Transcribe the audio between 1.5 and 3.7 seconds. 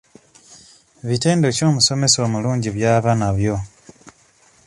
ki omusomesa omulungi by'aba nabyo?